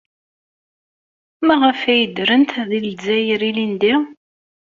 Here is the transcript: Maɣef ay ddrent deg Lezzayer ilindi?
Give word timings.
Maɣef 1.45 1.79
ay 1.93 2.03
ddrent 2.07 2.51
deg 2.69 2.81
Lezzayer 2.87 3.41
ilindi? 3.49 3.95